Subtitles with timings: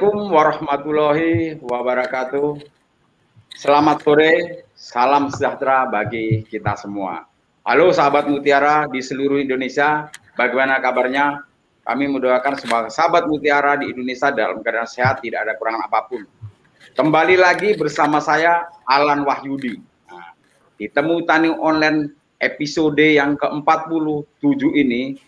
[0.00, 2.56] Assalamualaikum warahmatullahi wabarakatuh.
[3.52, 7.28] Selamat sore, salam sejahtera bagi kita semua.
[7.68, 10.08] Halo sahabat Mutiara di seluruh Indonesia,
[10.40, 11.44] bagaimana kabarnya?
[11.84, 16.24] Kami mendoakan semua sahabat Mutiara di Indonesia dalam keadaan sehat, tidak ada kekurangan apa pun.
[16.96, 19.84] Kembali lagi bersama saya Alan Wahyudi.
[20.08, 20.32] Nah,
[20.80, 22.08] di Tani Online
[22.40, 25.20] episode yang ke-47 ini,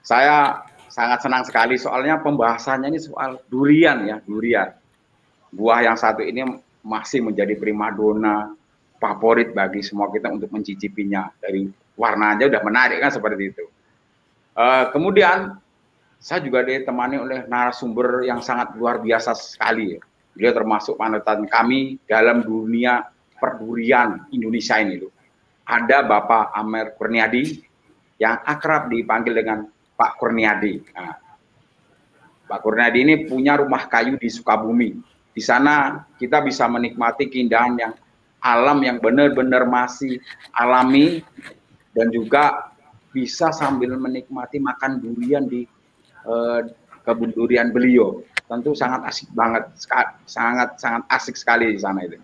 [0.00, 0.64] saya
[0.96, 4.72] sangat senang sekali soalnya pembahasannya ini soal durian ya, durian.
[5.52, 6.40] Buah yang satu ini
[6.80, 8.56] masih menjadi primadona
[8.96, 11.28] favorit bagi semua kita untuk mencicipinya.
[11.36, 11.68] Dari
[12.00, 13.64] warna aja udah menarik kan seperti itu.
[14.56, 15.60] Uh, kemudian
[16.16, 20.00] saya juga ditemani oleh narasumber yang sangat luar biasa sekali.
[20.32, 23.04] Dia termasuk panutan kami dalam dunia
[23.36, 25.12] perdurian Indonesia ini loh.
[25.68, 27.60] Ada Bapak Amer Kurniadi
[28.16, 30.84] yang akrab dipanggil dengan Pak Kurniadi.
[30.92, 31.16] Nah,
[32.46, 34.94] Pak Kurniadi ini punya rumah kayu di Sukabumi.
[35.32, 37.92] Di sana kita bisa menikmati keindahan yang
[38.40, 40.22] alam yang benar-benar masih
[40.54, 41.24] alami
[41.96, 42.72] dan juga
[43.10, 45.64] bisa sambil menikmati makan durian di
[46.28, 46.60] eh,
[47.06, 48.20] kebun durian beliau.
[48.46, 49.66] Tentu sangat asik banget,
[50.30, 52.14] sangat sangat asik sekali di sana itu.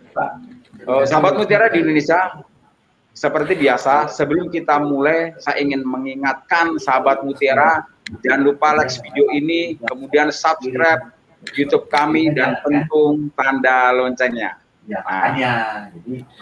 [0.86, 2.46] Uh, sahabat Mutiara di Indonesia,
[3.12, 7.84] seperti biasa, sebelum kita mulai, saya ingin mengingatkan sahabat Mutiara,
[8.24, 11.12] jangan lupa like video ini, kemudian subscribe
[11.52, 14.56] YouTube kami dan pentung tanda loncengnya.
[14.88, 15.86] Nah,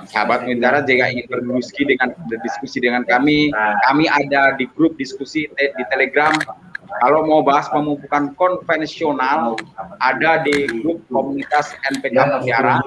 [0.08, 3.50] sahabat Mutiara jika ingin berdiskusi dengan berdiskusi dengan kami,
[3.84, 6.32] kami ada di grup diskusi di Telegram.
[6.98, 9.54] Kalau mau bahas pemupukan konvensional,
[10.02, 12.82] ada di grup komunitas NPK Mutiara.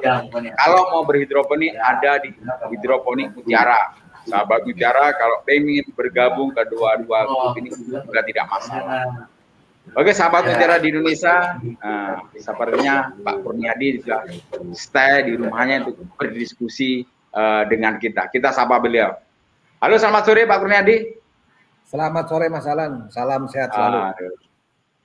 [0.60, 2.36] Kalau mau berhidroponik, ada di
[2.76, 3.96] hidroponik Mutiara.
[4.28, 9.32] Sahabat Mutiara, kalau ingin bergabung ke dua-dua grup ini juga tidak masalah.
[9.96, 14.24] Oke, sahabat Mutiara di Indonesia, nah, sepertinya Pak Kurniadi juga
[14.76, 17.04] stay di rumahnya untuk berdiskusi
[17.36, 18.32] uh, dengan kita.
[18.32, 19.12] Kita sapa beliau.
[19.84, 21.23] Halo, selamat sore Pak Kurniadi.
[21.94, 24.02] Selamat sore Mas Alan, salam sehat selalu.
[24.02, 24.34] Aduh.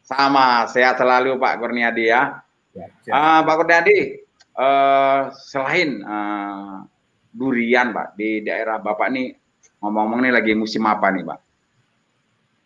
[0.01, 2.41] Sama, sehat selalu Pak Kurniadi ya.
[2.73, 4.25] ya uh, Pak Kurniadi,
[4.57, 6.89] uh, selain uh,
[7.29, 9.37] durian Pak, di daerah Bapak ini
[9.85, 11.39] ngomong-ngomong nih lagi musim apa nih Pak?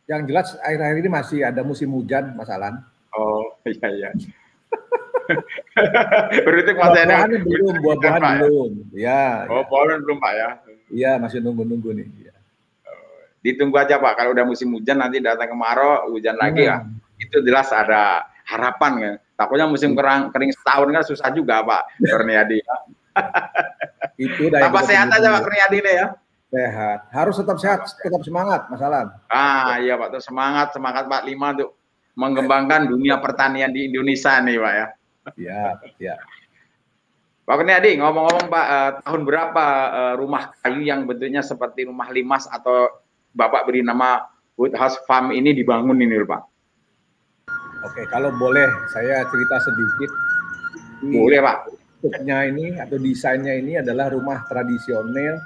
[0.06, 2.78] Yang jelas akhir-akhir ini masih ada musim hujan Mas Alan.
[3.18, 4.10] Oh iya iya.
[6.46, 8.30] Berarti masih ada belum, buah-buahan ya?
[8.38, 8.70] belum.
[8.94, 9.24] Ya.
[9.50, 9.98] Oh, ya.
[9.98, 10.48] belum Pak ya?
[10.94, 12.30] Iya, masih nunggu-nunggu nih.
[13.42, 14.12] Ya ditunggu aja Pak.
[14.14, 16.86] Kalau udah musim hujan nanti datang kemarau, hujan lagi ya.
[17.18, 19.14] Itu jelas ada harapan kan.
[19.34, 22.62] Takutnya musim kering, kering setahun kan susah juga Pak Kurniadi.
[24.22, 26.06] itu Tambah sehat aja Pak Kurniadi nih ya.
[26.52, 26.98] Sehat.
[27.10, 29.10] Harus tetap sehat, tetap semangat Mas Alan.
[29.26, 31.74] Ah iya Pak, tuh semangat, semangat Pak Lima untuk
[32.12, 34.86] mengembangkan dunia pertanian di Indonesia nih Pak ya.
[35.38, 35.62] Iya,
[35.98, 36.14] iya.
[37.42, 42.46] Pak Kurniadi, ngomong-ngomong Pak, eh, tahun berapa eh, rumah kayu yang bentuknya seperti rumah limas
[42.46, 43.01] atau
[43.32, 44.20] Bapak beri nama
[44.60, 46.42] Woodhouse Farm ini dibangun ini Pak?
[47.82, 50.10] Oke, kalau boleh saya cerita sedikit.
[51.02, 51.58] Boleh Pak.
[51.98, 55.40] Bentuknya ini atau desainnya ini adalah rumah tradisional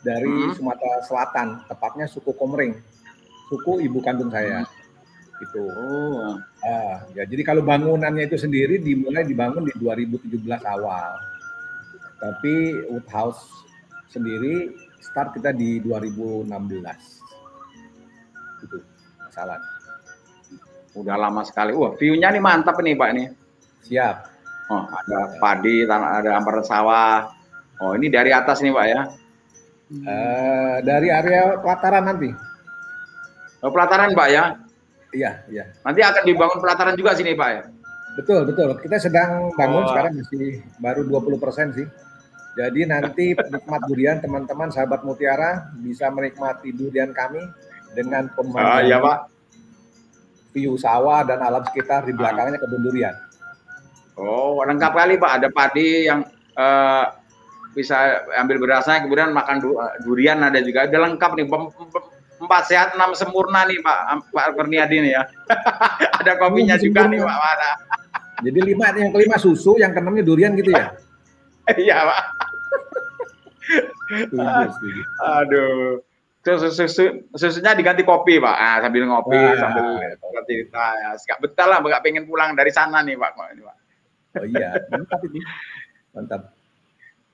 [0.00, 0.54] dari hmm.
[0.54, 2.78] Sumatera Selatan, tepatnya suku Komering,
[3.50, 4.62] suku ibu kandung saya.
[5.42, 5.68] Itu.
[5.68, 6.38] Oh.
[6.64, 11.10] Ah, ya, jadi kalau bangunannya itu sendiri dimulai dibangun di 2017 awal.
[12.16, 12.54] Tapi
[12.88, 13.44] Woodhouse
[14.08, 16.50] sendiri start kita di 2016
[18.66, 18.82] gitu
[19.22, 19.60] masalah.
[20.96, 21.76] Udah lama sekali.
[21.76, 23.28] Wah, view-nya nih mantap nih Pak nih.
[23.84, 24.16] Siap.
[24.66, 27.30] Oh, ada padi, tanah, ada hamparan sawah.
[27.78, 29.00] Oh, ini dari atas nih Pak ya?
[29.86, 32.32] Uh, dari area pelataran nanti.
[33.60, 34.56] Oh, pelataran Pak ya?
[35.14, 35.64] Iya, iya.
[35.84, 37.62] Nanti akan dibangun pelataran juga sini Pak ya?
[38.16, 38.80] Betul, betul.
[38.80, 39.88] Kita sedang bangun oh.
[39.92, 41.86] sekarang masih baru 20 persen sih.
[42.56, 47.44] Jadi nanti penikmat durian, teman-teman sahabat Mutiara bisa menikmati durian kami
[47.92, 49.18] dengan pemandangan ah, iya, Pak.
[50.56, 53.12] view sawah dan alam sekitar di belakangnya kebun durian.
[54.16, 55.32] Oh, lengkap kali Pak.
[55.36, 56.24] Ada padi yang
[56.56, 57.04] uh,
[57.76, 59.76] bisa ambil berasnya, kemudian makan du
[60.08, 60.88] durian ada juga.
[60.88, 61.44] Ada lengkap nih.
[62.36, 65.28] Empat sehat, enam sempurna nih Pak Pak Kurniadi nih ya.
[66.24, 67.36] ada kopinya juga nih Pak.
[67.36, 67.70] Mana?
[68.40, 70.96] Jadi lima yang kelima susu, yang keenamnya durian gitu ya?
[71.66, 72.45] Iya Pak.
[75.42, 76.02] Aduh.
[76.46, 78.54] Susu, susu, susunya diganti kopi, Pak.
[78.54, 79.98] Ah, sambil ngopi, Wah, sambil
[80.46, 80.84] cerita.
[80.94, 81.10] Ya.
[81.18, 83.34] Gak betah lah, gak pengen pulang dari sana nih, Pak.
[83.34, 85.40] Oh iya, mantap ini.
[86.14, 86.54] Mantap.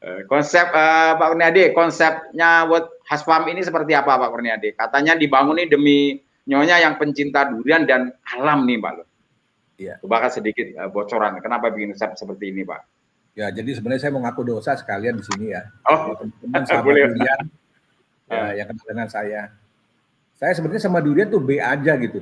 [0.02, 4.74] Eh, konsep uh, Pak Kurniadi, konsepnya buat Hasfam ini seperti apa Pak Kurniadi?
[4.74, 5.98] Katanya dibangun ini demi
[6.48, 8.92] nyonya yang pencinta durian dan alam nih Pak.
[9.78, 9.94] Iya.
[10.02, 12.80] Coba sedikit uh, bocoran, kenapa bikin konsep seperti ini Pak?
[13.32, 15.64] Ya, jadi sebenarnya saya mau ngaku dosa sekalian di sini ya.
[15.88, 17.36] Oh, teman-teman sama durian ya,
[18.28, 18.52] ah.
[18.52, 19.42] yang kenal dengan saya.
[20.36, 22.20] Saya sebenarnya sama durian tuh B aja gitu.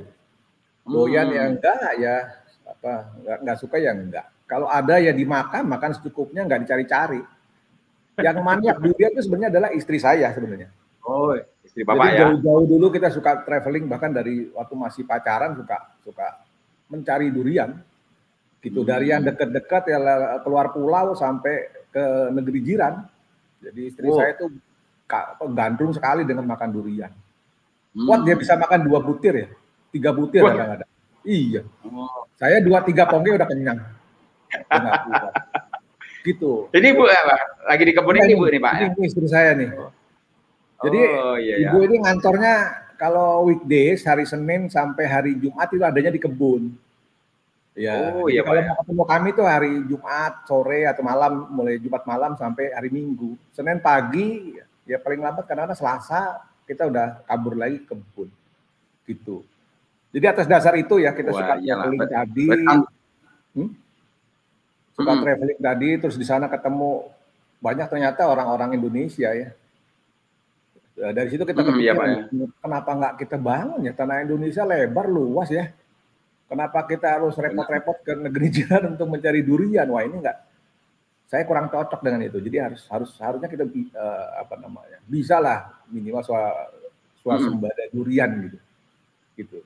[0.87, 1.35] Doyan hmm.
[1.35, 2.15] ya enggak ya
[2.63, 4.25] apa enggak, enggak suka ya enggak.
[4.47, 7.19] Kalau ada ya dimakan, makan secukupnya enggak dicari-cari.
[8.15, 10.71] Yang maniak durian itu sebenarnya adalah istri saya sebenarnya.
[11.03, 11.35] Oh,
[11.67, 12.19] istri bapak Jadi ya.
[12.23, 15.77] Jauh-jauh dulu kita suka traveling bahkan dari waktu masih pacaran suka
[16.07, 16.27] suka
[16.87, 17.75] mencari durian
[18.61, 19.97] gitu dari yang dekat-dekat ya
[20.45, 23.03] keluar pulau sampai ke negeri jiran.
[23.61, 24.17] Jadi istri oh.
[24.17, 24.47] saya itu
[25.51, 27.11] gandrung sekali dengan makan durian.
[27.91, 28.07] Hmm.
[28.07, 29.47] Kuat dia bisa makan dua butir ya,
[29.91, 30.89] tiga butir kadang-kadang.
[31.21, 31.61] Iya.
[31.85, 32.25] Oh.
[32.39, 33.79] Saya dua tiga pongge udah kenyang.
[36.27, 36.69] gitu.
[36.69, 37.03] Ini bu
[37.65, 38.73] lagi di kebun ini, bu ini pak.
[38.77, 39.69] Ini, ini istri saya nih.
[40.81, 41.69] Jadi oh, iya, iya.
[41.69, 42.53] ibu ini ngantornya
[42.97, 46.73] kalau weekdays hari Senin sampai hari Jumat itu adanya di kebun.
[47.71, 52.03] Ya, oh, iya, kalau mau ketemu kami tuh hari Jumat sore atau malam, mulai Jumat
[52.03, 53.39] malam sampai hari Minggu.
[53.55, 58.27] Senin pagi, ya paling lambat karena Selasa kita udah kabur lagi ke kebun,
[59.07, 59.47] gitu.
[60.11, 62.47] Jadi atas dasar itu ya kita Wah, suka traveling tadi,
[63.55, 63.69] hmm?
[64.91, 65.21] suka hmm.
[65.23, 67.07] traveling tadi, terus di sana ketemu
[67.63, 69.49] banyak ternyata orang-orang Indonesia ya.
[70.99, 72.27] ya dari situ kita hmm, iya, ya.
[72.59, 75.71] kenapa nggak kita bangun ya tanah Indonesia lebar luas ya
[76.51, 79.87] Kenapa kita harus repot-repot ke negeri jiran untuk mencari durian?
[79.87, 80.43] Wah ini enggak.
[81.31, 82.43] Saya kurang cocok dengan itu.
[82.43, 86.19] Jadi harus harus harusnya kita uh, apa namanya bisa lah minimal
[87.23, 87.95] suasembada hmm.
[87.95, 88.59] durian gitu.
[89.39, 89.57] Gitu.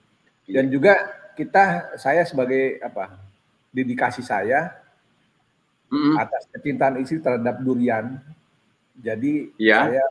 [0.45, 0.93] Dan juga
[1.33, 3.17] kita saya sebagai apa
[3.73, 4.77] dedikasi saya
[5.89, 6.21] hmm.
[6.21, 8.21] atas kecintaan istri terhadap durian.
[8.93, 9.89] Jadi ya.
[9.89, 10.05] saya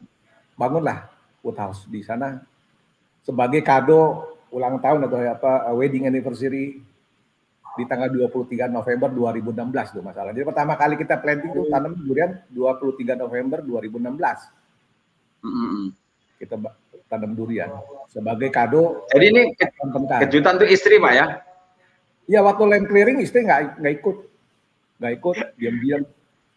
[0.59, 1.07] bangunlah
[1.39, 2.43] woodhouse di sana
[3.23, 6.79] sebagai kado ulang tahun atau apa uh, wedding anniversary
[7.75, 10.31] di tanggal 23 November 2016 tuh masalah.
[10.31, 14.15] Jadi pertama kali kita planting tuh tanam durian 23 November 2016.
[15.43, 15.87] Mm-hmm.
[16.39, 16.55] Kita
[17.11, 17.75] tanam durian
[18.07, 19.11] sebagai kado.
[19.11, 19.67] Jadi ini ke
[20.23, 21.27] kejutan tuh istri pak ya?
[22.31, 24.17] Iya waktu land clearing istri nggak nggak ikut,
[25.03, 26.03] nggak ikut, diam-diam.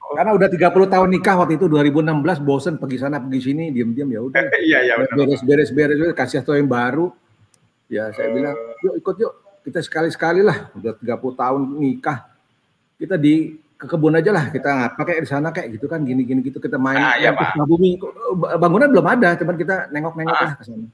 [0.07, 4.21] Karena udah 30 tahun nikah waktu itu 2016 bosen pergi sana pergi sini diam-diam ya
[4.21, 4.39] udah.
[4.69, 7.11] Iya iya beres beres beres kasih satu yang baru
[7.87, 12.27] Ya saya bilang, yuk ikut yuk, kita sekali-sekali lah, udah 30 tahun nikah,
[12.99, 16.41] kita di ke kebun aja lah, kita ngapa kayak di sana kayak gitu kan, gini-gini
[16.41, 17.31] gitu, kita main nah, ya,
[17.63, 18.01] bumi,
[18.57, 20.41] bangunan belum ada, cuman kita nengok-nengok ah.
[20.43, 20.87] lah ke sana.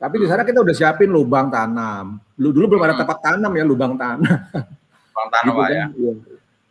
[0.00, 2.16] Tapi di sana kita udah siapin lubang tanam.
[2.32, 3.02] Dulu, dulu belum ada hmm.
[3.04, 4.24] tempat tanam ya, lubang tanam.
[4.24, 5.86] Lubang tanam gitu kan, ya.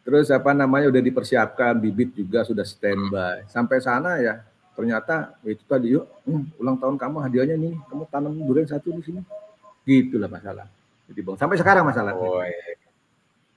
[0.01, 3.45] Terus apa namanya udah dipersiapkan, bibit juga sudah standby.
[3.45, 4.41] Sampai sana ya,
[4.79, 9.03] ternyata itu tadi yuk hmm, ulang tahun kamu hadiahnya nih kamu tanam durian satu di
[9.03, 9.19] sini.
[9.83, 10.71] Gitulah masalah.
[11.11, 12.79] Jadi bang sampai sekarang masalah oh, iya.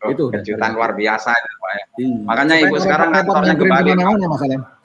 [0.02, 1.84] oh, itu kejutan luar biasa ya, Pak ya.
[2.02, 2.16] Iya.
[2.26, 3.90] makanya ibu sekarang kantornya kembali.
[4.02, 4.82] Masalah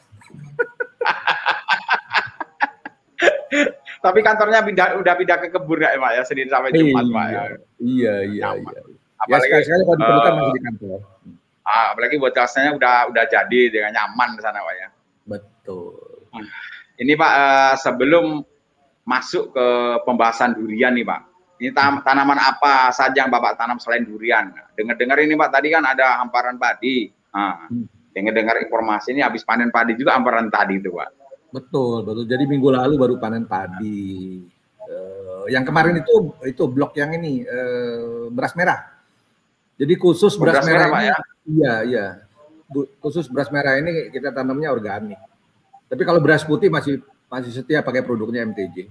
[4.05, 7.25] tapi kantornya pindah, udah pindah ke kebun ya Pak ya Senin sampai Jumat iya, Pak
[7.25, 7.41] ya.
[7.81, 8.77] iya iya iya.
[9.25, 10.99] apalagi ya, sekali, kalau diperlukan uh, masih di kantor.
[11.65, 14.87] ah, apalagi buat kelasnya udah udah jadi dengan nyaman di sana Pak ya.
[15.25, 16.06] Betul
[16.97, 18.41] ini Pak, uh, sebelum
[19.07, 19.67] masuk ke
[20.03, 21.21] pembahasan durian nih Pak,
[21.57, 24.53] ini tanaman apa saja yang Bapak tanam selain durian?
[24.77, 27.09] Dengar-dengar ini Pak, tadi kan ada hamparan padi.
[27.33, 27.69] Nah,
[28.13, 31.09] dengar-dengar informasi ini habis panen padi juga hamparan tadi itu Pak.
[31.53, 32.25] Betul, betul.
[32.29, 34.41] Jadi minggu lalu baru panen padi.
[34.87, 38.87] Uh, yang kemarin itu itu blok yang ini uh, beras merah.
[39.77, 41.17] Jadi khusus beras, beras merah, merah ini, Pak, ya?
[41.47, 42.05] Iya, iya.
[42.99, 45.21] Khusus beras merah ini kita tanamnya organik.
[45.87, 46.99] Tapi kalau beras putih masih
[47.31, 48.87] masih setia pakai produknya MTJ.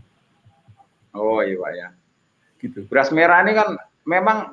[1.16, 1.88] Oh iya Pak ya.
[2.60, 2.88] Gitu.
[2.88, 4.52] Beras merah ini kan memang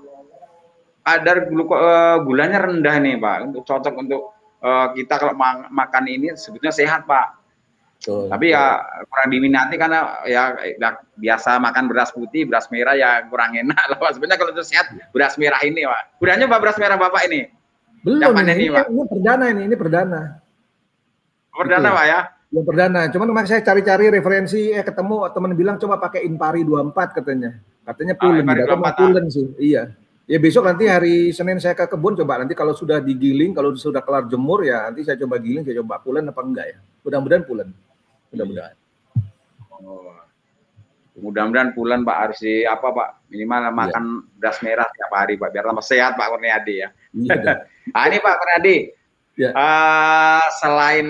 [1.03, 3.37] ada gluko, uh, gulanya rendah nih Pak.
[3.51, 4.21] Untuk cocok untuk
[4.63, 7.43] uh, kita kalau ma makan ini sebetulnya sehat Pak.
[8.03, 13.23] Betul, Tapi ya kurang diminati karena ya, ya biasa makan beras putih, beras merah ya
[13.31, 14.19] kurang enak lah Pak.
[14.19, 16.19] Sebenarnya kalau itu sehat beras merah ini Pak.
[16.19, 17.47] Gudanya Pak beras merah Bapak ini?
[18.03, 18.91] Belum, ini, ini, Pak.
[18.91, 20.42] ini perdana ini, ini perdana.
[21.53, 21.97] Perdana gitu.
[21.97, 22.19] Pak ya?
[22.53, 23.01] Yang perdana.
[23.09, 27.51] Cuman kemarin saya cari-cari referensi, eh ketemu teman bilang coba pakai Impari 24 katanya.
[27.83, 29.47] Katanya pulen, ah, tahu pulen sih.
[29.59, 29.91] Iya.
[30.23, 33.99] Ya besok nanti hari Senin saya ke kebun coba nanti kalau sudah digiling, kalau sudah
[33.99, 36.77] kelar jemur ya nanti saya coba giling, saya coba pulen apa enggak ya.
[37.03, 37.69] Mudah-mudahan pulen.
[38.31, 38.75] Mudah-mudahan.
[39.83, 40.15] Oh.
[41.19, 43.71] Mudah-mudahan bulan Pak harus di apa Pak minimal ya.
[43.75, 44.03] makan
[44.39, 46.89] beras merah tiap hari Pak biar tambah sehat Pak Kurniadi ya.
[47.13, 47.35] Iya.
[47.91, 48.77] nah, ini Pak Kurniadi.
[49.33, 49.49] Ya.
[49.49, 51.07] Uh, selain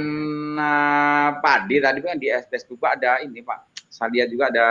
[0.56, 3.60] uh, padi tadi kan di STS juga ada ini Pak.
[3.92, 4.68] Saya lihat juga ada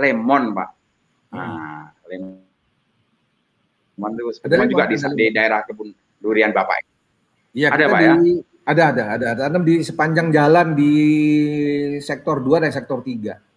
[0.00, 0.68] lemon Pak.
[1.32, 1.36] Hmm.
[1.36, 2.40] Nah, lemon.
[3.98, 6.80] Lemon itu ada juga di, di daerah kebun durian Bapak.
[7.52, 8.14] Iya, ada Pak di, ya?
[8.68, 9.28] Ada, ada, ada.
[9.48, 10.92] Tanam di sepanjang jalan di
[12.04, 13.47] sektor 2 dan sektor 3.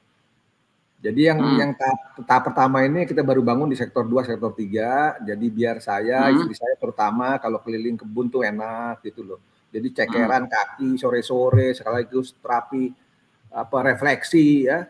[1.01, 1.57] Jadi yang hmm.
[1.57, 5.25] yang tahap, tahap pertama ini kita baru bangun di sektor 2, sektor 3.
[5.25, 6.37] Jadi biar saya, hmm.
[6.37, 9.41] istri saya terutama kalau keliling kebun tuh enak gitu loh.
[9.73, 10.53] Jadi cekeran hmm.
[10.53, 12.93] kaki sore-sore sekaligus terapi
[13.49, 14.85] apa refleksi ya.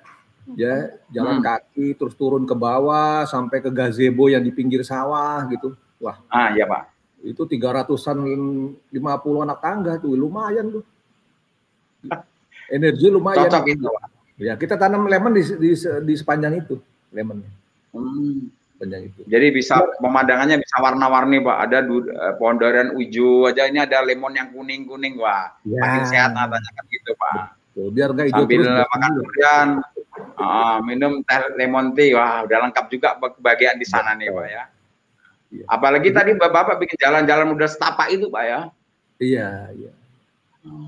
[0.57, 1.47] Ya, jalan hmm.
[1.47, 5.79] kaki terus turun ke bawah sampai ke gazebo yang di pinggir sawah gitu.
[6.01, 6.19] Wah.
[6.27, 6.91] Ah, iya, Pak.
[7.23, 8.19] Itu 300-an
[8.89, 10.83] 50 anak tangga tuh, lumayan tuh.
[12.75, 13.47] Energi lumayan.
[13.47, 16.81] Cocok itu, Pak Ya, kita tanam lemon di, di, di sepanjang itu,
[17.13, 17.45] lemon.
[17.93, 18.49] Hmm.
[18.73, 19.21] Sepanjang itu.
[19.29, 20.01] Jadi bisa ya.
[20.01, 21.57] pemandangannya bisa warna-warni, Pak.
[21.69, 25.53] Ada du, uh, pohon durian hijau aja ini ada lemon yang kuning-kuning, Wah.
[25.61, 25.77] Ya.
[25.77, 27.33] Makin sehat katanya kan gitu, Pak.
[27.53, 27.87] Betul.
[27.93, 29.67] Biar enggak hijau Sambil terus, makan durian,
[30.41, 34.63] uh, minum teh lemon tea, wah udah lengkap juga bagian di sana nih, Pak ya.
[35.53, 35.65] ya.
[35.69, 36.17] Apalagi ya.
[36.17, 38.59] tadi Bapak bikin jalan-jalan mudah setapak itu, Pak ya.
[39.21, 39.91] Iya, iya.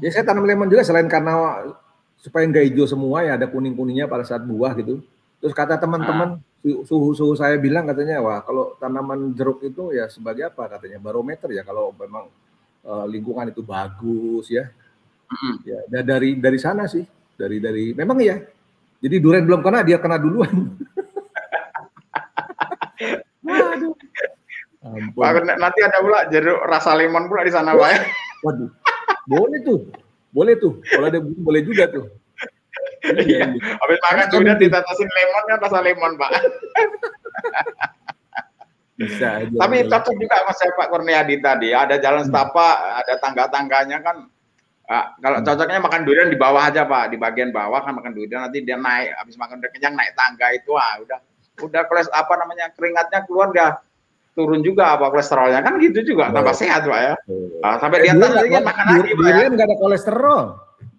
[0.02, 1.70] Ya saya tanam lemon juga selain karena
[2.24, 5.04] supaya nggak hijau semua ya ada kuning kuningnya pada saat buah gitu.
[5.44, 6.84] Terus kata teman-teman ah.
[6.88, 11.68] suhu-suhu saya bilang katanya wah kalau tanaman jeruk itu ya sebagai apa katanya barometer ya
[11.68, 12.32] kalau memang
[12.88, 14.72] uh, lingkungan itu bagus ya.
[15.28, 15.56] Mm-hmm.
[15.68, 17.04] Ya dari dari sana sih
[17.36, 18.40] dari dari memang ya.
[19.04, 20.48] Jadi durian belum kena dia kena duluan.
[23.44, 23.94] Waduh.
[25.60, 27.90] Nanti ada pula jeruk rasa lemon pula di sana, Pak.
[27.92, 28.00] Ya?
[28.48, 28.70] Waduh.
[29.28, 29.80] Boleh tuh.
[30.34, 32.10] Boleh tuh, kalau ada bumbu boleh juga tuh.
[33.04, 36.32] Iya, habis makan sudah ditatasin lemon kan rasa lemon, Pak.
[38.98, 39.58] Bisa aja.
[39.58, 41.70] Tapi cocok juga sama saya Pak Kurniadi tadi.
[41.74, 42.30] Ada jalan hmm.
[42.30, 44.18] setapak, ada tangga-tangganya kan.
[44.84, 45.48] Nah, kalau hmm.
[45.48, 48.78] cocoknya makan durian di bawah aja Pak, di bagian bawah kan makan durian nanti dia
[48.78, 51.20] naik habis makan durian kenyang naik tangga itu ah udah
[51.62, 53.78] udah koles apa namanya keringatnya keluar dia
[54.34, 56.34] turun juga apa kolesterolnya kan gitu juga oh.
[56.34, 57.14] tambah sehat pak ya
[57.62, 60.44] nah, sampai di atas lagi kan makan lagi pak ya nggak ada kolesterol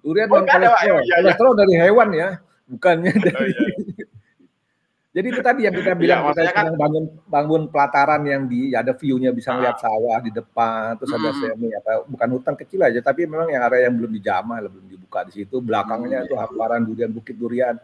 [0.00, 1.58] durian oh, kolesterol ada, ya, ya, kolesterol ya.
[1.58, 2.28] dari hewan ya
[2.70, 3.68] bukannya oh, dari oh, iya.
[5.14, 8.74] jadi itu tadi yang kita iya, bilang ya, kita kan, bangun bangun pelataran yang di
[8.74, 9.82] ya ada view-nya bisa melihat ah.
[9.86, 11.18] sawah di depan terus hmm.
[11.22, 14.86] ada semi apa bukan hutan kecil aja tapi memang yang area yang belum dijamah belum
[14.90, 16.42] dibuka di situ belakangnya hmm, itu iya.
[16.46, 17.74] hamparan durian bukit durian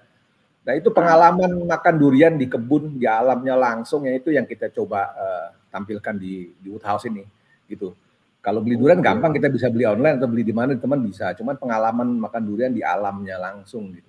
[0.60, 5.08] Nah itu pengalaman makan durian di kebun di alamnya langsung ya itu yang kita coba
[5.16, 7.24] uh, tampilkan di di Woodhouse ini
[7.64, 7.96] gitu.
[8.40, 11.32] Kalau beli durian gampang kita bisa beli online atau beli di mana teman bisa.
[11.36, 14.08] Cuman pengalaman makan durian di alamnya langsung gitu.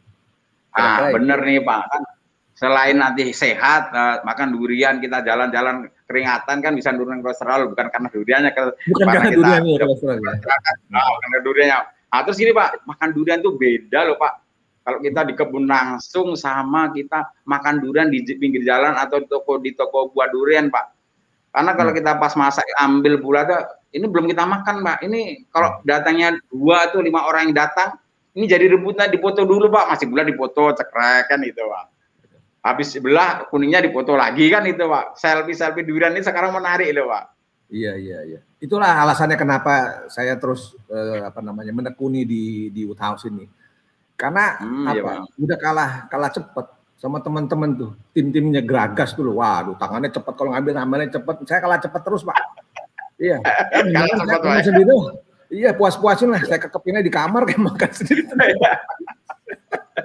[0.75, 2.03] Ah bener nih Pak kan
[2.55, 8.07] selain nanti sehat uh, makan durian kita jalan-jalan keringatan kan bisa nurunin kolesterol bukan karena
[8.11, 10.33] duriannya ke bukan karena kita, duriannya kolesterol ya.
[10.99, 11.77] Oh, karena duriannya.
[12.11, 14.40] Nah, terus gini Pak, makan durian tuh beda loh Pak
[14.81, 19.61] kalau kita di kebun langsung sama kita makan durian di pinggir jalan atau di toko
[19.61, 20.85] di toko buah durian, Pak.
[21.53, 21.99] Karena kalau hmm.
[22.01, 23.61] kita pas masak ambil buah tuh
[23.93, 24.97] ini belum kita makan, Pak.
[25.05, 25.85] Ini kalau hmm.
[25.85, 27.93] datangnya dua atau lima orang yang datang,
[28.33, 29.85] ini jadi rebutan dipoto dulu, Pak.
[29.93, 31.85] Masih bulan dipoto, cekrek kan itu, Pak.
[32.61, 35.13] Habis sebelah kuningnya dipoto lagi kan itu, Pak.
[35.13, 37.37] Selfie-selfie durian ini sekarang menarik loh, Pak.
[37.69, 38.39] Iya, iya, iya.
[38.57, 43.60] Itulah alasannya kenapa saya terus eh, apa namanya menekuni di di Woodhouse ini
[44.21, 45.11] karena hmm, iya, apa?
[45.25, 46.65] Iya udah kalah kalah cepet
[47.01, 47.91] sama teman-teman tuh.
[48.13, 49.41] Tim-timnya geragas tuh loh.
[49.41, 51.35] Waduh, tangannya cepet kalau ngambil ngambilnya cepet.
[51.49, 52.37] Saya kalah cepet terus, Pak.
[53.17, 53.41] iya.
[53.97, 54.93] kalah cepet, saya sendiri.
[55.51, 56.45] Iya, puas-puasin lah.
[56.45, 58.29] Saya kekepinnya di kamar kayak makan sendiri.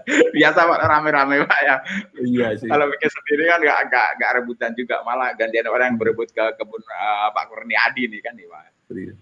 [0.07, 1.77] Biasa Pak rame-rame Pak ya.
[2.19, 2.69] Iya sih.
[2.71, 6.83] Kalau bikin sendiri kan nggak nggak rebutan juga malah gantian orang yang berebut ke kebun
[6.91, 8.76] uh, Pak Kurniadi nih kan nih Pak.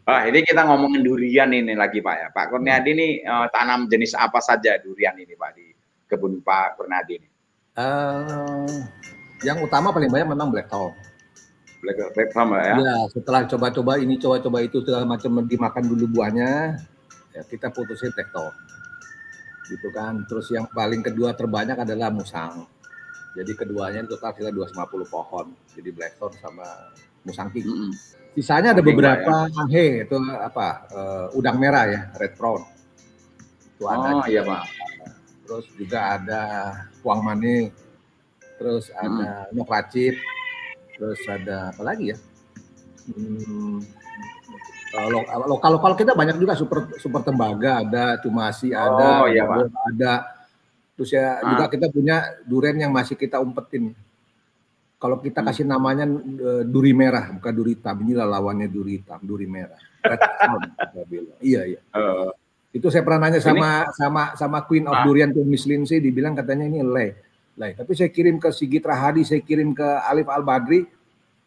[0.04, 2.28] Wah, ini kita ngomongin durian ini lagi Pak ya.
[2.28, 5.72] Pak Kurniadi ini uh, tanam jenis apa saja durian ini Pak di
[6.04, 7.28] kebun Pak Kurniadi ini?
[7.72, 8.68] Uh,
[9.40, 10.92] yang utama paling banyak memang black thorn.
[11.80, 12.76] Black, black thorn ya.
[12.76, 16.76] Ya, setelah coba-coba ini coba-coba itu segala macam dimakan dulu buahnya,
[17.32, 18.52] ya kita putusin black thorn.
[19.72, 20.28] Gitu kan.
[20.28, 22.68] Terus yang paling kedua terbanyak adalah musang.
[23.32, 25.56] Jadi keduanya total kita 250 pohon.
[25.72, 26.68] Jadi black thorn sama
[27.24, 27.64] musang king.
[27.64, 28.23] Mm -hmm.
[28.34, 30.02] Sisanya ada beberapa ya.
[30.02, 32.66] itu apa uh, udang merah ya red prawn.
[33.78, 34.08] Itu ada.
[34.18, 34.62] Oh iya pak.
[35.46, 36.42] Terus juga ada
[37.00, 37.70] kuang mani.
[38.58, 39.02] Terus hmm.
[39.02, 39.70] ada nok.
[40.94, 42.18] Terus ada apa lagi ya?
[43.04, 43.82] Hmm,
[45.50, 49.66] lokal lokal kita banyak juga super super tembaga ada cumasi ada oh, iya, Pak.
[49.94, 50.12] ada
[50.94, 51.50] terus ya ah.
[51.50, 53.90] juga kita punya duren yang masih kita umpetin
[54.98, 55.48] kalau kita hmm.
[55.50, 59.80] kasih namanya uh, duri merah bukan duri hitam inilah lawannya duri hitam duri merah
[61.44, 62.30] iya iya uh,
[62.74, 63.94] itu saya pernah nanya sama ini?
[63.94, 65.04] sama sama Queen of ah.
[65.06, 67.14] Durian tuh Miss Lindsay dibilang katanya ini lay
[67.54, 70.82] lay tapi saya kirim ke Sigit Rahadi saya kirim ke Alif Al Badri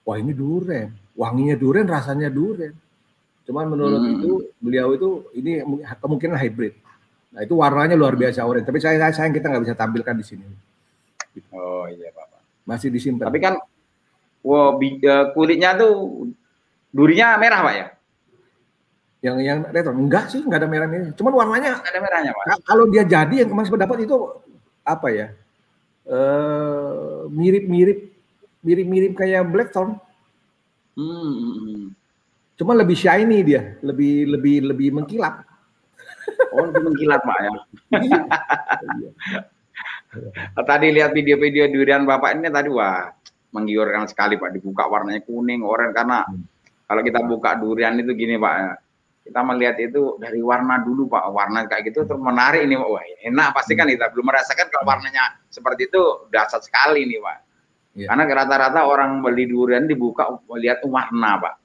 [0.08, 2.72] wah ini duren wanginya duren rasanya duren
[3.48, 4.16] Cuman menurut hmm.
[4.20, 5.63] itu beliau itu ini
[6.04, 6.75] kemungkinan hybrid.
[7.32, 8.68] Nah itu warnanya luar biasa orange.
[8.68, 10.44] Tapi saya sayang kita nggak bisa tampilkan di sini.
[11.56, 12.27] Oh iya pak.
[12.68, 13.32] Masih disimpan.
[13.32, 13.56] Tapi kan,
[14.44, 16.28] wow, e, kulitnya tuh
[16.92, 17.86] durinya merah pak ya?
[19.24, 21.16] Yang yang retro enggak sih nggak ada merah merah.
[21.16, 22.68] Cuman warnanya ada merahnya pak.
[22.68, 24.16] Kalau dia jadi yang kemarin pendapat itu
[24.84, 25.28] apa ya?
[27.28, 28.16] mirip-mirip
[28.63, 30.00] mirip-mirip kayak blackthorn.
[30.96, 31.12] Hmm.
[31.12, 31.84] hmm, hmm.
[32.58, 35.46] Cuma lebih shiny dia, lebih lebih lebih mengkilap.
[36.58, 37.52] Oh, lebih mengkilap, Pak ya.
[40.69, 43.08] Tadi lihat video-video durian Bapak ini tadi wah
[43.53, 46.43] menggiurkan sekali Pak dibuka warnanya kuning oranye karena hmm.
[46.86, 48.71] kalau kita buka durian itu gini Pak ya.
[49.27, 53.51] Kita melihat itu dari warna dulu Pak, warna kayak gitu terus menarik ini wah enak
[53.51, 57.38] pasti kan kita belum merasakan kalau warnanya seperti itu dasar sekali nih Pak.
[57.97, 58.08] Ya.
[58.13, 61.56] Karena rata-rata orang beli durian dibuka melihat warna Pak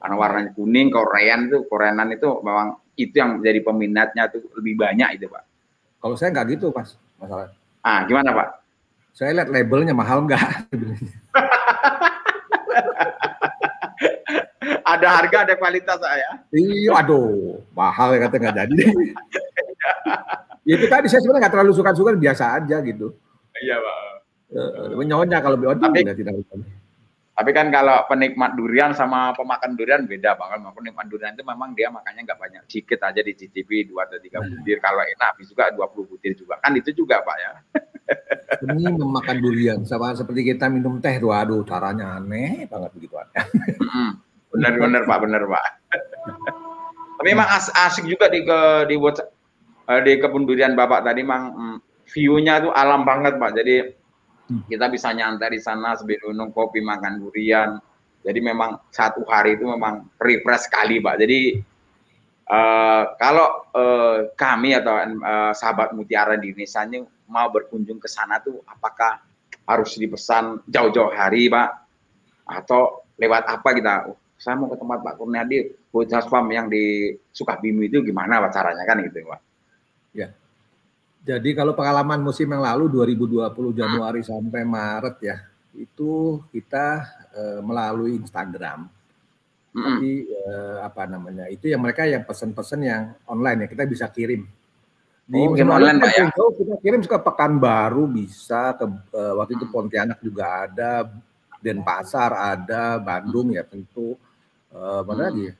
[0.00, 5.08] karena warnanya kuning Korean itu Koreanan itu memang itu yang menjadi peminatnya itu lebih banyak
[5.20, 5.44] itu pak
[6.00, 7.52] kalau saya nggak gitu pas masalah
[7.84, 8.48] ah gimana pak?
[9.16, 10.40] Saya lihat labelnya mahal nggak?
[14.90, 18.84] Ada harga ada kualitas saya iya aduh mahal ya kata nggak jadi.
[20.66, 23.14] Ya itu tadi saya sebenarnya nggak terlalu suka-suka biasa aja gitu.
[23.62, 23.98] Iya pak.
[24.98, 26.34] Menyonya kalau biasa tidak tidak
[27.40, 30.60] tapi kan kalau penikmat durian sama pemakan durian beda banget.
[30.76, 34.44] Penikmat durian itu memang dia makannya nggak banyak, sedikit aja di CCTV dua atau tiga
[34.44, 34.60] hmm.
[34.60, 34.76] butir.
[34.84, 36.60] Kalau enak bisa juga 20 butir juga.
[36.60, 37.52] Kan itu juga Pak ya.
[38.60, 44.10] Ini memakan durian sama seperti kita minum teh tuh, aduh caranya aneh banget begitu hmm,
[44.52, 45.64] bener bener Pak, bener Pak.
[47.24, 51.56] Tapi memang as asik juga di ke di eh, di kebun durian Bapak tadi, mang
[51.56, 53.56] hmm, view-nya tuh alam banget Pak.
[53.56, 53.99] Jadi Hmm.
[54.66, 57.78] Kita bisa nyantai di sana sambil minum kopi, makan durian.
[58.20, 61.16] Jadi memang satu hari itu memang refresh sekali, Pak.
[61.22, 61.56] Jadi
[62.50, 68.42] uh, kalau uh, kami atau uh, sahabat Mutiara di Indonesia ini mau berkunjung ke sana
[68.42, 69.22] tuh apakah
[69.64, 71.68] harus dipesan jauh-jauh hari, Pak?
[72.50, 73.94] Atau lewat apa kita?
[74.10, 75.58] Oh, saya mau ke tempat Pak Kurniadi,
[75.94, 79.40] Bocah Spam yang di Sukabumi itu gimana Pak caranya kan gitu, Pak?
[80.16, 80.28] Ya.
[81.20, 85.36] Jadi kalau pengalaman musim yang lalu 2020 Januari sampai Maret ya,
[85.76, 87.04] itu kita
[87.36, 88.88] uh, melalui Instagram.
[89.70, 89.84] Mm.
[89.84, 91.44] Tapi uh, apa namanya?
[91.52, 94.48] Itu yang mereka yang pesan-pesan yang online ya, kita bisa kirim.
[95.30, 96.26] Di oh, online Pak ya.
[96.32, 101.06] Kita kirim ke Pekanbaru bisa ke uh, waktu itu Pontianak juga ada,
[101.60, 104.16] Denpasar ada, Bandung ya tentu.
[104.72, 105.54] Uh, mana lagi ya?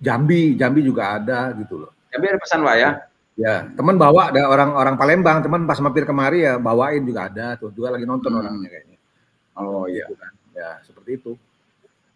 [0.00, 1.92] Jambi, Jambi juga ada gitu loh.
[2.08, 3.09] Jambi ada pesan Pak ya?
[3.38, 7.72] Ya, teman bawa ada orang-orang Palembang, teman pas mampir kemari ya bawain juga ada tuh,
[7.72, 8.40] juga lagi nonton hmm.
[8.42, 8.98] orangnya kayaknya.
[9.56, 10.04] Oh iya.
[10.08, 10.32] Gitu kan.
[10.52, 11.32] Ya, seperti itu.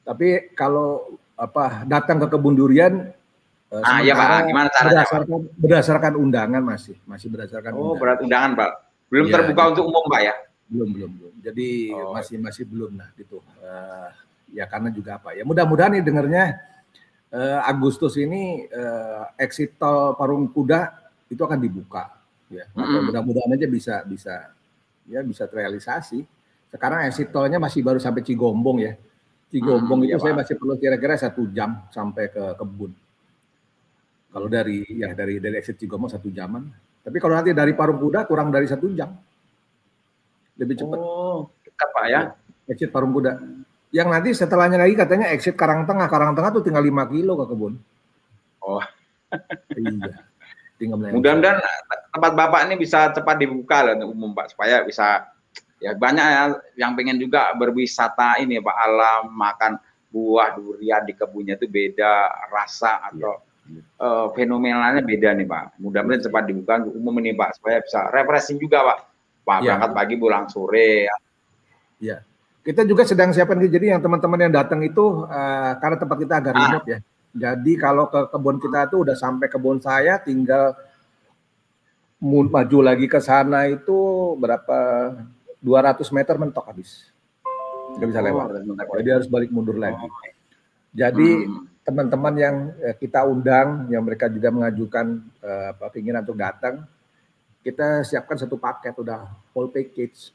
[0.04, 3.10] Tapi kalau apa datang ke kebun durian
[3.72, 5.02] eh, Ah iya Pak, gimana caranya?
[5.02, 5.40] Berdasarkan Pak?
[5.58, 7.98] berdasarkan undangan masih, masih berdasarkan Oh, undangan.
[7.98, 8.70] berat undangan, Pak.
[9.08, 10.34] Belum ya, terbuka jadi, untuk umum, Pak ya?
[10.68, 11.34] Belum, belum, belum.
[11.40, 12.12] Jadi oh.
[12.12, 13.38] masih masih belum lah gitu.
[13.62, 14.08] Uh,
[14.52, 15.42] ya karena juga apa ya.
[15.48, 16.44] Mudah-mudahan nih dengarnya
[17.32, 21.03] uh, Agustus ini uh, exit tol Parung Kuda
[21.34, 22.64] itu akan dibuka ya.
[22.72, 24.34] Mm mudah-mudahan aja bisa bisa
[25.08, 26.24] ya bisa terrealisasi.
[26.70, 28.92] Sekarang exit tolnya masih baru sampai Cigombong ya.
[29.50, 32.90] Cigombong mm, itu ya, saya masih perlu kira-kira satu jam sampai ke kebun.
[34.34, 36.66] Kalau dari ya dari dari exit Cigombong satu jaman.
[37.04, 39.12] Tapi kalau nanti dari Parung Kuda kurang dari satu jam.
[40.58, 40.98] Lebih cepat.
[40.98, 42.20] Oh dekat pak ya?
[42.66, 43.38] Exit Parung Kuda.
[43.94, 46.10] Yang nanti setelahnya lagi katanya exit Karangtengah.
[46.10, 47.74] Karangtengah tuh tinggal 5 kilo ke kebun.
[48.64, 48.82] Oh.
[49.74, 50.33] Iya
[50.90, 51.58] Mudah-mudahan
[52.14, 55.26] tempat Bapak ini bisa cepat dibuka lah untuk umum Pak supaya bisa
[55.82, 56.42] ya banyak ya
[56.78, 59.72] yang pengen juga berwisata ini Pak alam makan
[60.14, 63.82] buah durian di kebunnya itu beda rasa atau ya.
[63.98, 65.82] uh, fenomenalnya beda nih Pak.
[65.82, 68.98] Mudah-mudahan cepat dibuka untuk umum ini Pak supaya bisa refreshing juga Pak.
[69.44, 69.76] Pak ya.
[69.76, 71.16] berangkat pagi pulang sore ya.
[71.98, 72.18] Ya.
[72.64, 76.52] Kita juga sedang siapkan jadi yang teman-teman yang datang itu uh, karena tempat kita agak
[76.56, 76.60] ah.
[76.62, 76.98] remote ya
[77.34, 80.78] jadi kalau ke kebun kita tuh udah sampai kebun saya tinggal
[82.22, 84.78] maju lagi ke sana itu berapa
[85.58, 87.10] 200 meter mentok habis.
[87.98, 88.46] Nggak bisa lewat.
[88.62, 90.06] Oh, Jadi harus balik mundur lagi.
[90.94, 91.82] Jadi hmm.
[91.82, 96.86] teman-teman yang eh, kita undang, yang mereka juga mengajukan uh, apa keinginan untuk datang,
[97.66, 100.30] kita siapkan satu paket udah full package.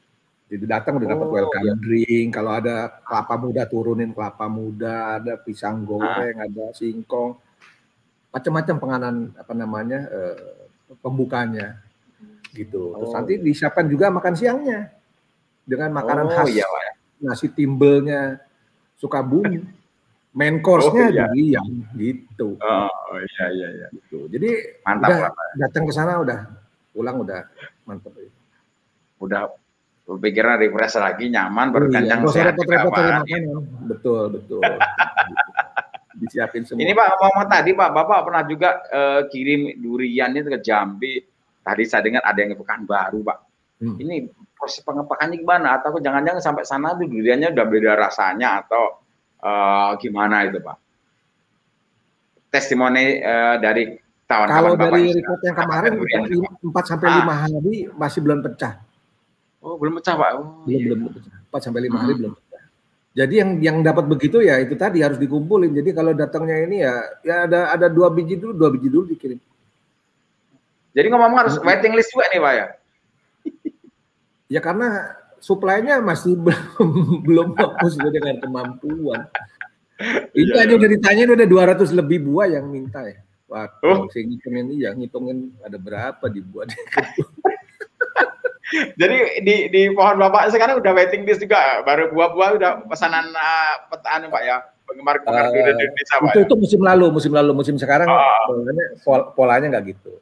[0.50, 1.74] Jadi datang udah dapat oh, welcome iya.
[1.78, 6.50] drink, kalau ada kelapa muda turunin kelapa muda, ada pisang goreng, ah.
[6.50, 7.38] ada singkong,
[8.34, 10.66] macam-macam penganan apa namanya uh,
[10.98, 11.78] pembukanya
[12.50, 12.98] gitu.
[12.98, 13.14] Terus oh.
[13.14, 14.90] nanti disiapkan juga makan siangnya
[15.62, 16.66] dengan makanan oh, khas iya,
[17.22, 18.42] nasi timbelnya
[18.98, 19.78] Sukabumi.
[20.30, 21.26] Main course-nya oh, iya.
[21.26, 22.54] durian gitu.
[22.62, 23.86] Oh iya iya iya.
[23.90, 24.30] Gitu.
[24.30, 26.46] Jadi mantap udah, datang ke sana udah
[26.94, 27.50] pulang udah
[27.82, 28.14] mantap.
[29.18, 29.50] Udah
[30.18, 32.92] pikiran refresh lagi nyaman baru iya, kenyang sehat repot-repot
[33.86, 34.62] Betul betul.
[36.18, 36.82] Disiapin semua.
[36.82, 41.14] Ini Pak ngomong tadi Pak Bapak pernah juga uh, kirim durian itu ke Jambi.
[41.60, 43.38] Tadi saya dengar ada yang ke Pekanbaru Pak.
[43.80, 43.96] Hmm.
[43.96, 45.78] Ini proses pengepakannya gimana?
[45.78, 49.00] Atau jangan-jangan sampai sana tuh duriannya udah beda rasanya atau
[49.46, 50.76] uh, gimana itu Pak?
[52.50, 53.94] Testimoni uh, dari
[54.26, 55.92] tahun Kalau dari report yang kemarin
[56.66, 57.46] 4 sampai ah.
[57.46, 58.89] hari masih belum pecah.
[59.60, 60.30] Oh, belum pecah, Pak.
[60.40, 60.86] Oh, belum iya.
[60.88, 61.36] belum pecah.
[61.52, 62.00] 4 sampai 5 hmm.
[62.00, 62.62] hari belum pecah.
[63.10, 65.74] Jadi yang yang dapat begitu ya itu tadi harus dikumpulin.
[65.74, 66.94] Jadi kalau datangnya ini ya
[67.26, 69.40] ya ada ada dua biji dulu, dua biji dulu dikirim.
[70.94, 72.66] Jadi ngomong harus waiting list juga nih, Pak ya?
[74.58, 74.88] ya karena
[75.42, 79.26] suplainya masih belum belum fokus dengan kemampuan.
[80.32, 83.20] Itu iya, aja udah ditanya udah 200 lebih buah yang minta ya.
[83.50, 84.06] Wah, oh.
[84.14, 86.78] saya ngitungin ya, ngitungin ada berapa di buah di
[88.70, 93.74] Jadi di di pohon bapak sekarang udah waiting list juga, baru buah-buah udah pesanan uh,
[93.90, 94.56] petaan pak ya,
[94.86, 96.30] penggemar penggemar uh, di Indonesia pak.
[96.30, 96.44] Itu, ya?
[96.46, 98.22] itu musim lalu, musim lalu, musim sekarang oh.
[98.46, 98.84] polanya,
[99.34, 100.14] polanya nggak gitu.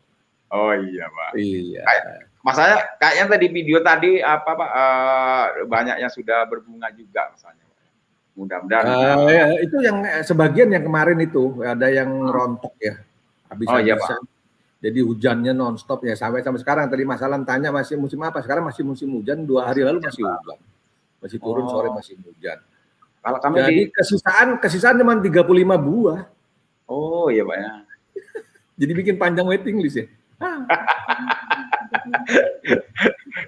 [0.48, 1.30] Oh iya pak.
[1.36, 1.82] Iya.
[1.84, 2.04] Kayak,
[2.38, 7.66] Masanya kayaknya tadi video tadi apa Pak uh, banyak yang sudah berbunga juga misalnya.
[8.38, 8.84] Mudah-mudahan.
[8.86, 12.94] Uh, ya, itu yang eh, sebagian yang kemarin itu ada yang rontok ya.
[13.50, 14.22] Habis oh, iya, Pak.
[14.78, 18.38] Jadi hujannya nonstop ya sampai sampai sekarang tadi masalah tanya masih musim apa?
[18.46, 20.58] Sekarang masih musim hujan, dua hari lalu masih hujan.
[21.18, 21.70] Masih turun oh.
[21.70, 22.62] sore masih hujan.
[23.18, 23.90] Kalau kami Jadi di...
[23.90, 25.42] kesisaan kesisaan cuma 35
[25.82, 26.30] buah.
[26.86, 27.70] Oh iya Pak ya.
[28.86, 30.06] Jadi bikin panjang waiting list ya.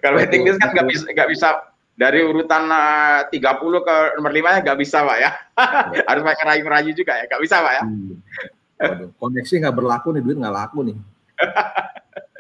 [0.03, 1.49] Kalau waiting list kan nggak bisa nggak bisa
[2.01, 5.31] dari urutan uh, 30 ke nomor 5 ya nggak bisa pak ya.
[6.09, 7.83] Harus pakai rayu-rayu juga ya, nggak bisa pak ya.
[7.85, 8.17] Hmm.
[8.81, 10.97] Waduh, koneksi nggak berlaku nih, duit nggak laku nih.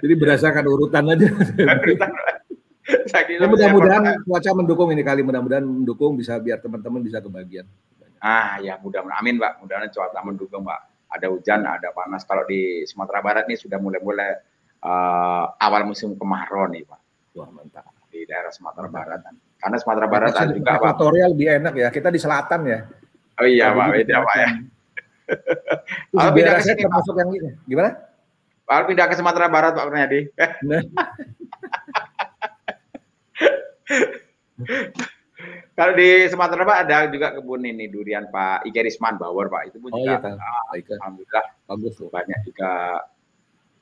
[0.00, 1.28] Jadi berdasarkan urutan aja.
[3.28, 7.68] ya, mudah-mudahan cuaca mendukung ini kali, mudah-mudahan mendukung bisa biar teman-teman bisa kebagian.
[8.20, 10.80] Ah ya mudah-mudahan, amin pak, mudah-mudahan cuaca mendukung pak.
[11.10, 12.22] Ada hujan, ada panas.
[12.22, 14.30] Kalau di Sumatera Barat nih sudah mulai-mulai
[14.84, 17.00] uh, awal musim kemarau nih Pak.
[17.36, 17.86] Wah mantap.
[18.10, 19.20] Di daerah Sumatera Barat.
[19.58, 20.82] Karena Sumatera Barat ada juga Pak.
[20.82, 22.78] Ekuatorial lebih enak ya, kita di selatan ya.
[23.40, 24.50] Oh iya Pak, beda Pak ya.
[26.14, 27.50] Kalau pindah ke sini termasuk yang ini.
[27.66, 27.90] Gimana?
[28.70, 30.30] Kalau pindah ke Sumatera Barat Pak Kurniadi.
[30.62, 30.78] Nah.
[35.74, 39.90] Kalau di Sumatera Pak ada juga kebun ini durian Pak Ikerisman Bauer Pak itu pun
[39.90, 40.38] oh, juga iya,
[41.02, 42.14] alhamdulillah bagus loh.
[42.14, 43.02] Banyak juga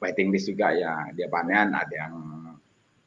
[0.01, 2.15] waiting list juga ya dia panen ada yang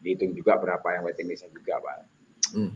[0.04, 2.04] dihitung juga berapa yang waiting list juga pak.
[2.52, 2.76] Hmm.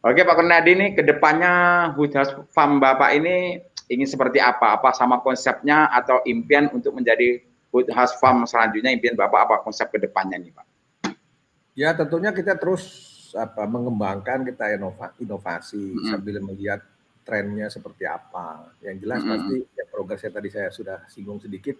[0.00, 3.60] Oke Pak Kurnadi ini ke depannya Hudas Farm Bapak ini
[3.92, 4.80] ingin seperti apa?
[4.80, 9.98] Apa sama konsepnya atau impian untuk menjadi Hudas Farm selanjutnya impian Bapak apa konsep ke
[10.02, 10.66] depannya nih Pak?
[11.78, 12.82] Ya tentunya kita terus
[13.30, 16.06] apa mengembangkan kita inova, inovasi -hmm.
[16.10, 16.82] sambil melihat
[17.22, 18.74] trennya seperti apa.
[18.82, 19.30] Yang jelas -hmm.
[19.30, 21.78] pasti ya progresnya tadi saya sudah singgung sedikit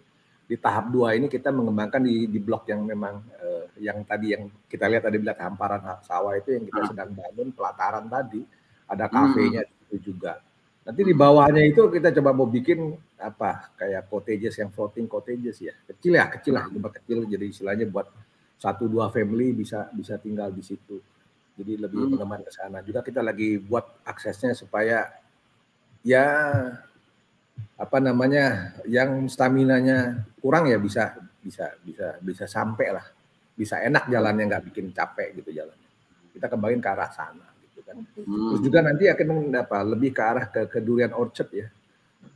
[0.50, 4.50] di tahap dua ini kita mengembangkan di, di blok yang memang uh, yang tadi yang
[4.66, 8.42] kita lihat tadi bilang hamparan sawah itu yang kita sedang bangun pelataran tadi
[8.90, 9.86] ada kafenya hmm.
[9.86, 10.42] itu juga.
[10.80, 15.76] Nanti di bawahnya itu kita coba mau bikin apa kayak cottages yang floating cottages ya
[15.84, 18.08] kecil ya kecil lah cuma kecil jadi istilahnya buat
[18.56, 20.96] satu dua family bisa bisa tinggal di situ.
[21.60, 22.44] Jadi lebih hmm.
[22.44, 22.80] ke sana.
[22.80, 25.04] Juga kita lagi buat aksesnya supaya
[26.00, 26.24] ya
[27.76, 33.06] apa namanya yang stamina-nya kurang ya bisa bisa bisa bisa sampai lah
[33.56, 35.88] bisa enak jalannya nggak bikin capek gitu jalannya
[36.32, 37.48] kita kembangin ke arah sana
[37.90, 37.96] kan.
[38.22, 38.48] Hmm.
[38.54, 39.78] terus juga nanti akan apa?
[39.82, 41.66] Lebih ke arah ke, ke durian orchard ya.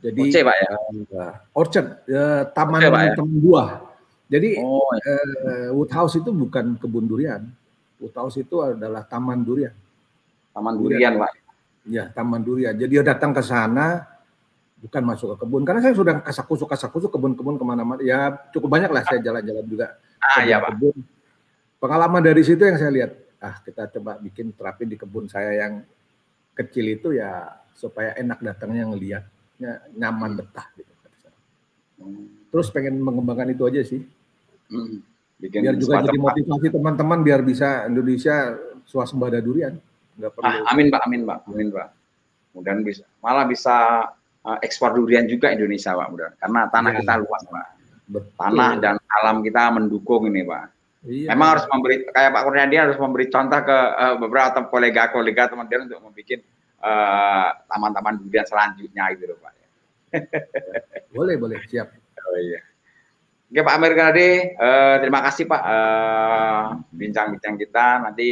[0.03, 0.69] Jadi Oce, Pak, ya?
[1.15, 3.13] Uh, orchard uh, taman Oce, Pak, ya?
[3.15, 3.69] taman buah.
[4.25, 5.15] Jadi oh, ya.
[5.15, 7.41] uh, woodhouse itu bukan kebun durian.
[7.97, 9.73] Woodhouse itu adalah taman durian.
[10.51, 11.31] Taman durian, durian pak.
[11.87, 12.75] Ya taman durian.
[12.75, 14.03] Jadi datang ke sana
[14.83, 15.63] bukan masuk ke kebun.
[15.63, 17.99] Karena saya sudah kasak kusuk kasak kusuk kebun-kebun ke mana-mana.
[18.03, 20.75] Ya cukup banyak lah saya jalan-jalan juga ah, ya, Pak.
[20.75, 21.15] kebun
[21.85, 23.11] pengalaman dari situ yang saya lihat
[23.45, 25.85] ah kita coba bikin terapin di kebun saya yang
[26.57, 29.23] kecil itu ya supaya enak datangnya ngelihat
[29.93, 30.93] nyaman betah gitu.
[32.51, 34.01] Terus pengen mengembangkan itu aja sih.
[34.71, 35.03] Hmm.
[35.35, 38.55] Bikin biar juga jadi motivasi teman-teman biar bisa Indonesia
[38.87, 39.75] swasembada durian.
[40.15, 40.47] Nggak perlu.
[40.47, 41.87] Ah, amin pak, amin pak, amin pak.
[42.55, 43.75] Mudah bisa malah bisa
[44.47, 46.31] uh, ekspor durian juga Indonesia pak, mudah.
[46.39, 46.97] Karena tanah ya.
[47.03, 47.67] kita luas pak.
[48.05, 48.31] Betul.
[48.39, 50.71] Tanah dan alam kita mendukung ini pak.
[51.05, 51.29] Iya.
[51.37, 56.01] Memang harus memberi kayak Pak Kurniadi harus memberi contoh ke uh, beberapa kolega-kolega teman-teman untuk
[56.01, 56.41] membuat
[56.81, 59.53] uh, taman-taman durian selanjutnya gitu loh Pak.
[61.15, 61.93] boleh, boleh, siap.
[62.25, 62.61] Oh iya.
[63.45, 65.61] Oke Pak Amir Ganade, uh, terima kasih Pak
[66.89, 67.85] bincang-bincang uh, kita.
[68.01, 68.27] Nanti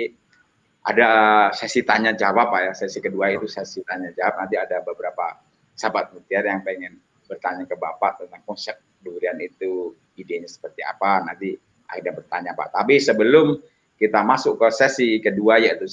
[0.83, 1.09] ada
[1.53, 2.71] sesi tanya jawab Pak ya.
[2.73, 4.41] Sesi kedua itu sesi tanya jawab.
[4.41, 5.37] Nanti ada beberapa
[5.77, 6.97] sahabat mutiara yang pengen
[7.29, 11.21] bertanya ke Bapak tentang konsep durian itu idenya seperti apa.
[11.21, 11.53] Nanti
[11.97, 12.73] ada bertanya Pak.
[12.73, 13.57] Tapi sebelum
[13.97, 15.85] kita masuk ke sesi kedua yaitu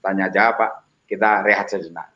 [0.00, 0.72] tanya jawab Pak,
[1.06, 2.15] kita rehat sejenak.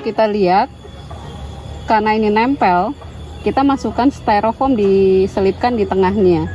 [0.00, 0.68] Kita lihat
[1.84, 2.96] karena ini nempel
[3.44, 6.48] kita masukkan styrofoam diselipkan di tengahnya.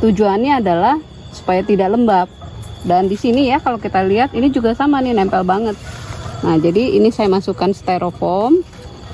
[0.00, 0.96] Tujuannya adalah
[1.36, 2.32] supaya tidak lembab.
[2.80, 5.76] Dan di sini ya kalau kita lihat ini juga sama nih nempel banget.
[6.40, 8.64] Nah jadi ini saya masukkan styrofoam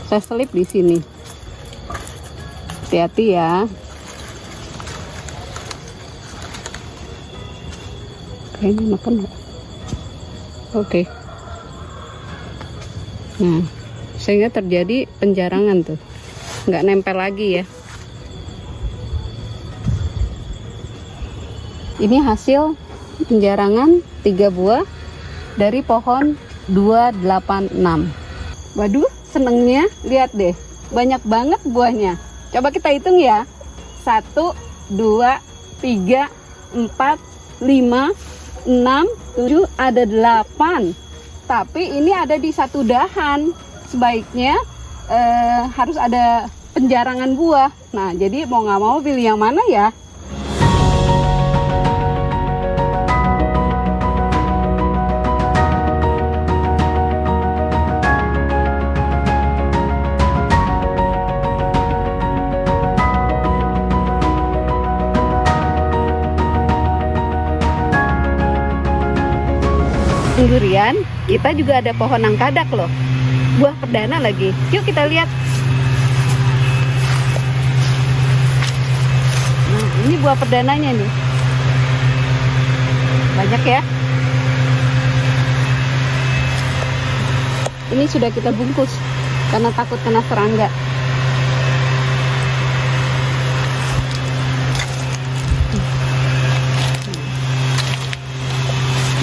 [0.06, 0.98] saya selip di sini.
[2.86, 3.66] Hati-hati ya.
[8.56, 9.26] Kayaknya makan oke.
[10.86, 11.25] okay.
[13.36, 13.60] Nah
[14.16, 16.00] sehingga terjadi penjarangan tuh.
[16.66, 17.64] Nggak nempel lagi ya.
[21.96, 22.76] Ini hasil
[23.28, 24.84] penjarangan tiga buah
[25.56, 26.36] dari pohon
[26.68, 27.72] 286
[28.76, 29.88] waduh senengnya.
[30.04, 30.52] Lihat deh
[30.92, 32.20] banyak banget buahnya.
[32.52, 33.48] Coba kita hitung ya.
[34.04, 34.36] 1
[34.92, 35.40] 2
[35.82, 36.28] 3
[36.76, 41.05] 4 5 6 7 ada 8
[41.46, 43.54] tapi ini ada di satu dahan
[43.86, 44.58] sebaiknya
[45.06, 47.70] eh, harus ada penjarangan buah.
[47.94, 49.94] Nah, jadi mau nggak mau pilih yang mana ya?
[70.46, 72.86] durian, kita juga ada pohon angkadak loh.
[73.58, 74.54] Buah perdana lagi.
[74.70, 75.26] Yuk kita lihat.
[79.74, 81.10] Nah ini buah perdananya nih.
[83.36, 83.80] Banyak ya.
[87.86, 88.90] Ini sudah kita bungkus
[89.50, 90.70] karena takut kena serangga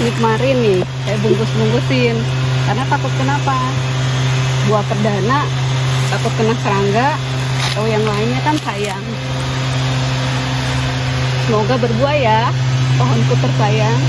[0.03, 2.15] ini kemarin nih saya bungkus-bungkusin.
[2.67, 3.55] Karena takut kenapa?
[4.67, 5.47] Buah perdana
[6.11, 7.15] takut kena serangga
[7.71, 9.03] atau yang lainnya kan sayang.
[11.47, 12.51] Semoga berbuah ya
[12.99, 13.99] pohonku tersayang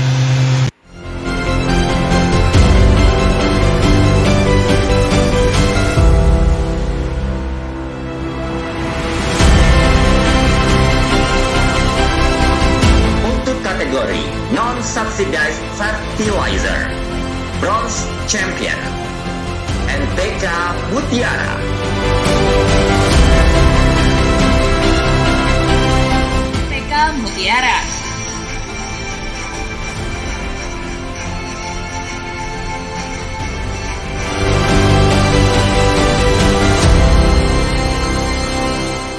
[16.15, 16.87] Fertilizer
[17.59, 18.79] Bronze Champion
[19.91, 20.47] NTK
[20.93, 21.59] Mutiara.
[26.71, 27.94] NTK Mutiara.